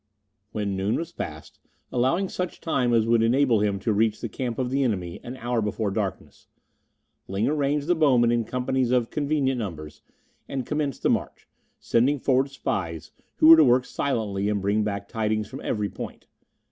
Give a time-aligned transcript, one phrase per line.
[0.51, 1.59] When noon was passed,
[1.91, 5.37] allowing such time as would enable him to reach the camp of the enemy an
[5.37, 6.47] hour before darkness,
[7.27, 10.01] Ling arranged the bowmen in companies of convenient numbers,
[10.49, 11.47] and commenced the march,
[11.79, 16.25] sending forward spies, who were to work silently and bring back tidings from every point.